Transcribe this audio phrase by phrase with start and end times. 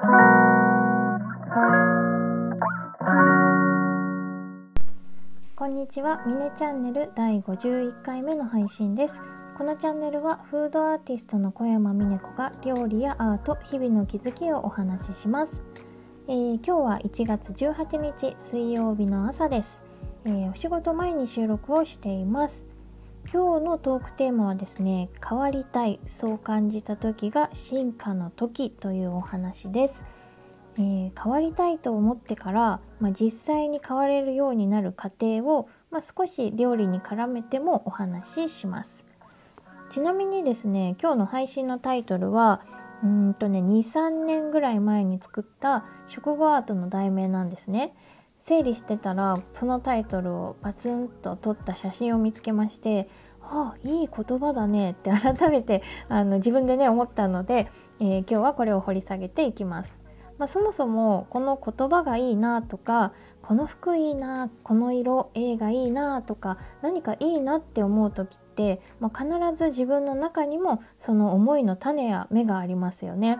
[0.00, 0.06] こ
[5.66, 9.20] んにちは、ミネチャンネル第51回目の配信です。
[9.58, 15.66] このチャンネルはフードアーティストの小山美音子が料理やアート、日々の気づきをお話しします。
[16.28, 19.82] えー、今日は1月18日水曜日の朝です、
[20.24, 22.69] えー、お仕事前に収録をしています。
[23.32, 30.02] 今日のトークテーマはですね、変わりたい、そう感じた時が進化の時というお話です。
[30.76, 39.06] えー、変わりたいと思ってから、まあ、実際に変われるようになる過程を、まあ、少し料理に絡めてもお話しします。
[39.90, 42.62] ちなみにですね今日の配信のタイトルは
[43.02, 47.94] うんとね23年ぐらい前に作った食後アートの題名なんですね。
[48.40, 53.08] 整理してたらそのタイトルをバツンと撮った写真を見つけまして
[53.40, 57.68] 「はあいい言葉だね」って改めてあの自分でね思ったので、
[58.00, 60.00] えー、今日はこれを掘り下げていきます。
[60.38, 73.38] まあ、そもそもこの言葉がいいなとかこの服いいなこの色映画いいなとか何かいいなって思う時って、まあ、必ず自分の中にもその思いの種や芽がありますよね。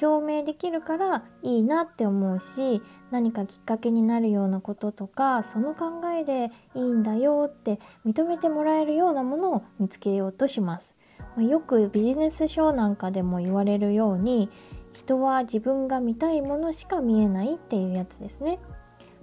[0.00, 10.94] 共鳴できるからいいなって思うし何かきっかけになるようなこととかその考えでいいんだよって認めてもらえるようなものを見つけようとします。
[11.36, 14.48] よくビジネス書なんかでも言われるように
[14.94, 18.58] 人は自分が見たいものしか見えないっていうやつですね。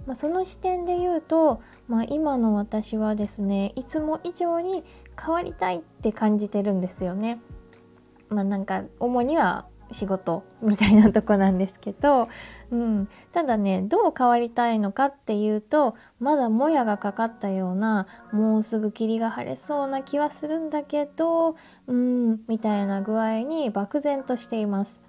[0.06, 4.84] まあ、その視点で言うと、まあ、今の私はですねいつも以上に
[5.20, 7.40] 変わりたいって感じてるんですよね。
[8.30, 12.28] まあ、なんか主には仕事みたいなとこなんですけど、
[12.70, 25.00] うん、ただねどう変わりたいのかっていうとまだもやがかかったようなもうすぐ霧が晴れそうな気はするんだけどうんみたいな具合に漠然としています。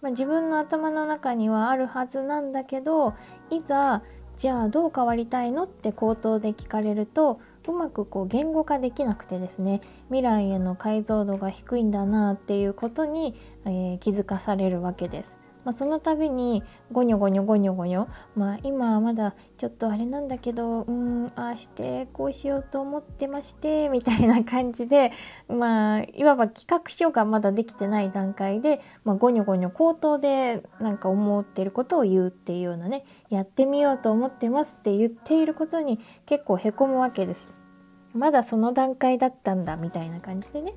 [0.00, 3.14] まあ、自分の頭の中にはあるはずなんだけど
[3.50, 4.02] いざ
[4.38, 13.34] じゃあどう変わりたいのって口頭で聞かれるとうまくこう言語化できなくてですね未来への解像度が低いんだなっていうことに、
[13.66, 15.36] えー、気づかされるわけです。
[15.68, 16.62] まあ、その度に
[16.92, 25.12] ゴニョゴニョゴニョゴニョ、まあ、今はまだちょっとあれなんだけどうんああしてこうしようと思ってましてみたいな感じで
[25.46, 37.52] まあいわば企画書がまだできてない段階で、まあ、ゴニョゴニョ口頭でなんか思ってることを言うっていうようなねやってみようと思ってますって言っていることに結構へこむわけです。
[38.14, 40.72] まだその段階だったんだみたいな感じでね。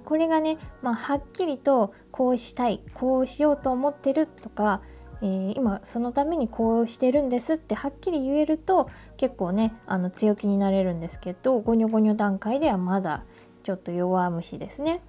[0.00, 4.80] これがね、まあ、はっきりとこうしたいこうしようと思ってるとか、
[5.22, 13.24] えー、今そのためにこうしてるんですってはっきり言えると結構ねあの強気になれるんですけどゴニョゴニョ段階ではまだ
[13.62, 15.00] ちょっと弱虫ですね。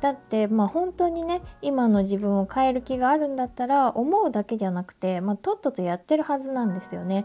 [0.00, 7.24] だってまあ本当にね今の自分を変える気があるんだったら思うだけじゃなくて、まあ、とっととやってるはずなんですよね。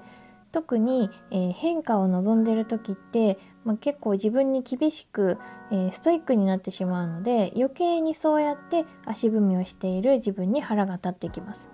[0.52, 3.38] 特に、えー、変化を望んでる時って、
[3.70, 5.38] まあ、結構自分に厳しく、
[5.70, 11.70] えー、ストイックになってしまうので余計にそうやって足踏みをしている自分に腹が立ってきます。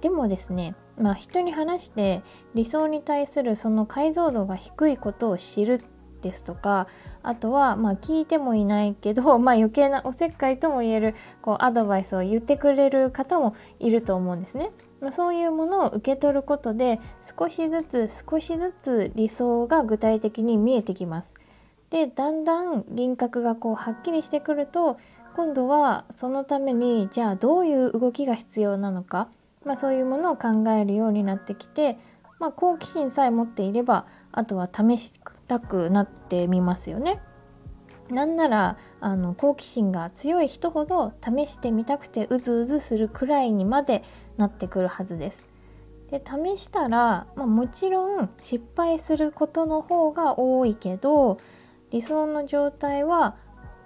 [0.00, 2.24] でもですね、まあ、人に話して
[2.54, 5.80] 理想に対するその解像度が低いことを知る
[6.26, 6.88] ですとか
[7.22, 14.70] あとはまあ聞いてもいないけど、 まあ、余計なおせっかいとも言えるこうアドバイスを言ってくれる方もいると思うんですね。
[15.00, 17.00] まあ、そういうものを受け取ることで
[17.38, 21.34] 少しずつ少しずつ理想が具体的に見えてきます。
[21.90, 24.96] でだんだん輪郭がこうはっきりしてくると
[25.36, 29.28] 今度はそのためにじゃあどういう動きが必要なのか、
[29.64, 31.98] まあ、そういうものを考えるようになってきて、
[32.38, 37.20] まあ、好奇心さえ持っていればあとは試したくなってみますよね。
[38.10, 44.02] なんならあの好奇心が強い人ほど試してみたくてうずうずするくらいにまで
[44.36, 45.44] なってくるはずです。
[46.10, 51.38] で試したら、まあ、もちろん失敗することの方が多いけど
[51.90, 53.36] 理想の状態は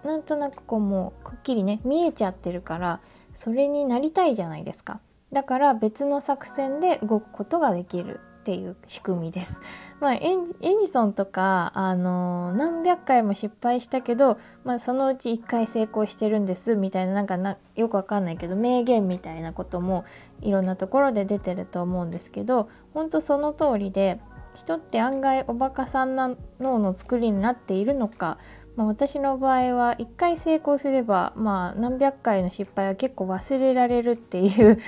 [0.05, 3.01] なんとなくこうもうくっきりね見えちゃってるから
[3.35, 5.01] それになりたいじゃないですか。
[5.33, 9.61] だから別の作戦で動くことができるっていう仕組みです。
[10.01, 10.21] まあ、エ
[10.63, 20.07] ジソンとか、あのー、何百回も失敗したけど、まあ、そのうち1回成功してるんですみたいななんかなよくわかんないけど名言みたいなことも
[20.41, 24.19] いろんなところで出てると思うんですけど本当その通りで
[24.55, 28.39] 人って案外おバカさんな脳の作りになっているのか、
[28.77, 34.79] まあ、私の場合は1回成功すれば、まあ、何百回の失敗は結構忘れられるっていう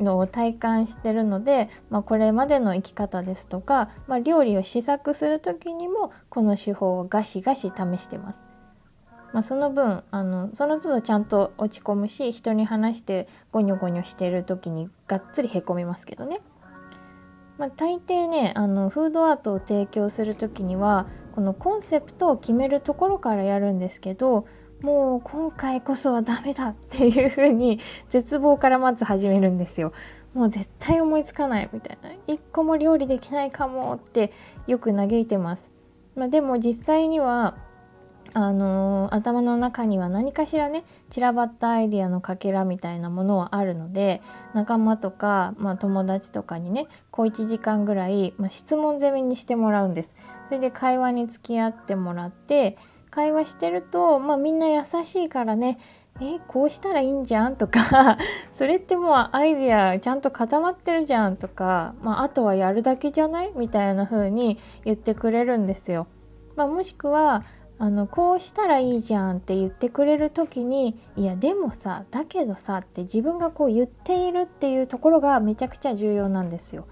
[0.00, 8.44] のを体感してるので、まあ、これまでの生き方ですとか、まあ、料理を試作する時にもこの手法をガシガシ試してます。
[9.32, 16.40] まあ、その分あのその都度ちゃんと落ち込むし人に話してゴニョゴニョしてる時にがっつりへこみますけどね。
[17.56, 24.46] まあ、大抵ねあのフードアートを提供する時にはこのコンセプトを決めるところからやるんですけど
[24.82, 29.92] もう今回こそはダメだっていう風に絶望からまず始めるんですよ。
[30.34, 34.32] もう絶対思いつかないみたいな一個も料理できないかもって
[34.66, 35.70] よく嘆いてます。
[36.14, 37.56] まあ、でも実際には
[38.32, 44.22] あのー、頭の中には何かしらね散らばったアイディアのかけらみたいなものはあるので
[44.54, 50.14] 仲間とか、まあ、友達とかにね小1時間ぐらい、まあ、質問攻めにしてもらうんです。
[50.46, 52.76] それで会話に付き合ってもらって
[53.10, 55.78] 会話してると、まあ、みんな優しいからね
[56.20, 57.56] えこうしたらいいんじゃん？
[57.56, 58.18] とか
[58.52, 63.52] それってもうアイディアちゃんと固まってるじゃんとか、まあ、あとはやるだけじゃない？
[63.56, 66.06] みたいな風に言ってくれるんですよ。
[66.56, 67.42] まあ、もしくは
[67.78, 76.84] あのこうしたらいいじゃんって言ってくれる時にいやでもさだけどさって自分がこう言っているっていうところがめちゃくちゃ重要なんですよ。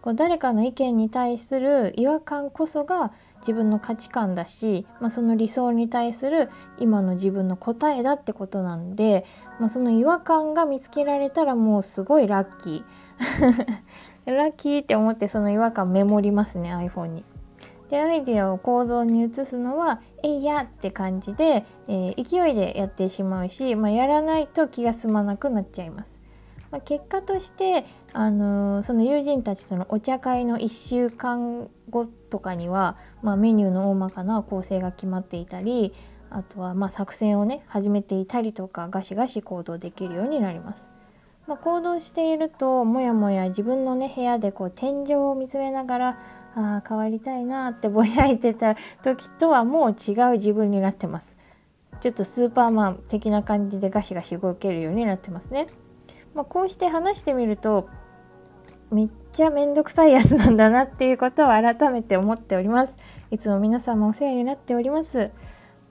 [0.00, 9.24] こう誰かの意見に対する違和感こそが自分の価値観だし、まあ、その理想に対する今の自分の答えだってことなんで、
[9.58, 17.24] まあ、その違和感が見つけられたらもうすごいラッキー ラッキーって思ってその違和感メモりますね iPhone に。
[17.88, 26.17] でアイデアを行動に移すのは「えいや!」って感じで、えー、勢いでやってしまうし、まあ、やらないと気が済まなくなっちゃいます。
[26.70, 35.94] まあ、結果として、あの、その友人たちとのお茶会の1週間後とかには、まあ、メニューの大まかな構成が決まっていたり
[36.30, 40.88] あとはま作戦をね始めていたりとかガシガシ行動できるようになります。
[41.46, 46.18] まあ、行動しているともやもや自分のね部屋でこう天井を見つめながら
[46.54, 51.34] あ変わりたいなってぼやいてた時とはもう違う自分になってます
[52.00, 55.68] ちょっとスーパーマン的な感じでガシガシ動けるようになってますね、
[56.34, 57.88] まあ、こうして話してみると
[58.90, 62.94] めっちゃめんどくさいやつなんだなっていうことを改めて思っております。
[63.30, 65.30] いつも皆様お世話になっております。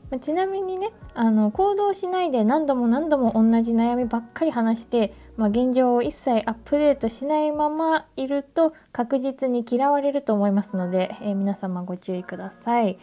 [0.09, 12.97] まあちなみにねあの行動しないで何度も何度も同じ悩みばっかり話して、まあ、現状を一切アップデートしないままいると確実に嫌われると思いますので、えー、皆様ご注意ください、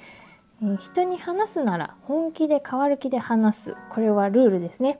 [0.62, 3.76] えー、人に話すなら本気で変わる気で話す。
[3.90, 4.98] これはルールですね。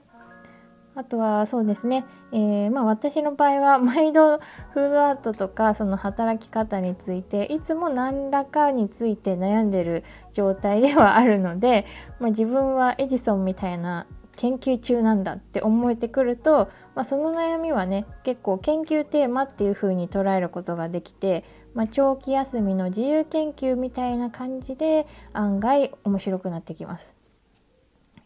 [0.96, 11.84] あとはそうですね、えー、まあ私の場合は 毎度フードアートとかその働き方についていつも何らかについて悩んでる状態ではあるので、
[12.20, 14.06] まあ、自分はエジソンみたいな
[14.36, 27.14] 研究中なんだって思えてくると、まあ、その悩みはね結構研究テーマっていう風に捉えることができて、まあ、長期休みの自由研究みたいな感じで案外面白くなってきます。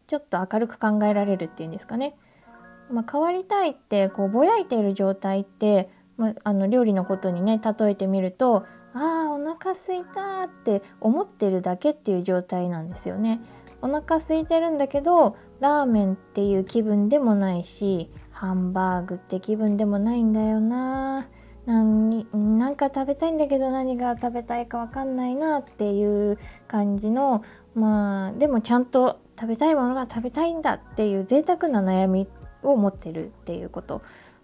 [0.06, 2.16] ちょっと明るく考えられるっていうんですかね。
[2.90, 8.64] まあ、変わりたいってこうぼやいている状態って、まあ、あの料理のことにね例えてみると
[8.94, 13.40] あーお腹すいたって思ってるだけっていう状態なんですよね。
[13.80, 21.28] お腹空いてるんだけどラーメンっていう気分でもないしハンバーグって気分でもないんだよな
[21.66, 22.26] 何
[22.58, 27.44] なんか食べたいんだけど何が食べたいか分かんないなっていう感じの
[27.74, 32.26] まあでもちゃんと食べたいものが食べたいんだっていう贅沢な悩み
[32.62, 34.02] を持ってるっていうこと、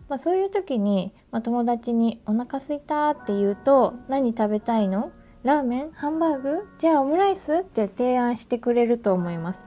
[0.09, 5.11] まあ、そういう時に、まあ、友達に「お腹すいた」って言うと「何食べたいの？
[5.43, 5.91] ラーメン？
[5.93, 6.67] ハンバーグ？
[6.79, 9.65] じゃあオムライス?」って提案してくれると思います。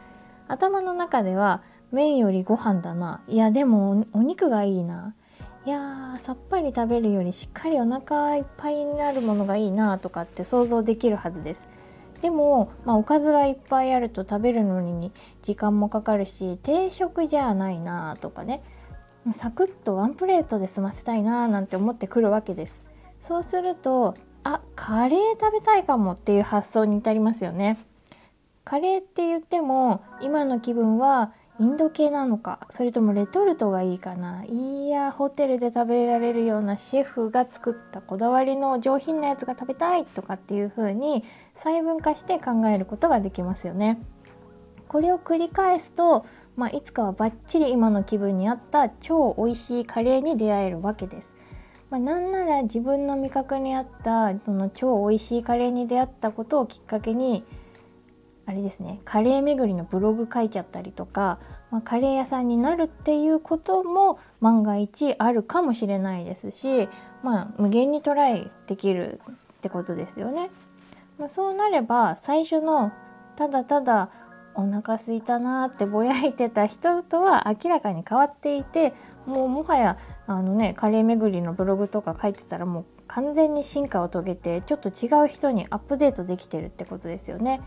[0.47, 3.21] 頭の中では麺よりご飯だな。
[3.27, 5.13] いやでもお肉がいいな。
[5.65, 11.67] いやーさっぱり食べるよりしっかりお腹いっぱいになるものがいいなとかって想像できるはずです。
[12.21, 15.11] でも、まあ、おかずがいっぱいあると食べるのに
[15.43, 18.63] 時間もかかるし定食じゃないなとかね。
[19.33, 22.81] サクッとワンプレートで済ませたいななんて思ってくるわけです。
[23.21, 27.77] そうするとあカレー食べたいかもっていう発想に至りますよね。
[28.63, 41.23] カレーって言っても今の気分はインド系なのかそれともレトルトがいいかないやホテルで食べられるようなシェフが作ったこだわりの上品なやつが食べたいとかっていう風に
[41.55, 43.99] 細分化して考えることができますよね。
[44.87, 51.33] これを繰り返すと、まあ、いつかはバッチリ今の気分に合った超美味しいカレーに出会えるわけです。
[51.89, 57.43] まあ、なんなら自分の味覚に合ったその超美味しいカレーに出会ったことをきっかけに
[58.47, 61.37] あれですねカレー巡りのブログ書いちゃったりとか、
[61.69, 66.87] まあ、カレー屋さんになるっていうことも万が一あるかもしれないですし、
[67.23, 70.49] まあ、無限にトライできるってことですよね。
[71.19, 72.93] まあ、そうなれば最初の
[73.35, 74.09] ただただ
[74.55, 78.93] お腹空いたなってぼやいてた人とは明らかに変わっていて
[79.25, 87.61] もうもはやあのねカレー巡りのブログとか書いてたらもう完全に進化を遂げてちょっと違う人にアップデートできてるってことですよね。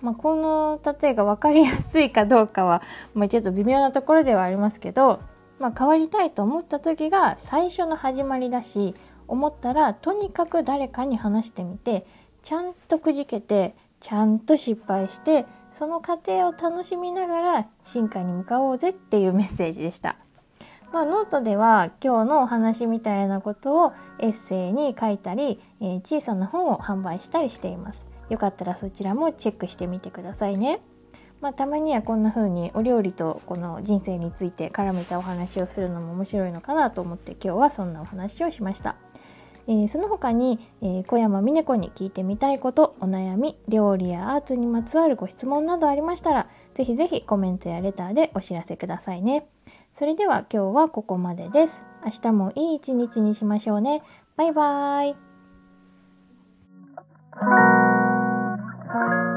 [0.00, 2.82] まあ、この例えが分かりやすいかどうかは、
[3.14, 5.20] まあ、ちょっと微妙なところではありますけど、
[5.58, 8.94] まあ、変わりたいと思った時が最初の始まりだし
[9.26, 12.06] 思ったらとにかく誰かに話してみて
[12.42, 15.46] ちゃんとくじけてちゃんと失敗して
[15.78, 20.16] その過程を楽しみながら進化に向かおうぜっていうメッセージでした。
[20.92, 28.07] まあ、ノートでは今日のお話みたいなことをエッセイに書いたり、えー、小さな本を販売したりしています。
[28.28, 30.80] よかったらそちらもチェックしてみてくださいね。
[31.40, 38.96] まあ、たまにはこんな風にお料理とこの人生について絡めたお話をするのも面白いのかなと思って今日はそんなお話をしました。
[39.68, 49.46] えー、その他に、えー、小山美音子に聞いてみたいことお悩み料理やアートにまつわるご質問などありましたらぜひぜひコメントやレターでお知らせくださいね
[49.94, 54.02] それでは今日はここまでです明日もいい一日にしましょうね
[54.36, 55.16] バイバーイ
[58.88, 59.27] Bye.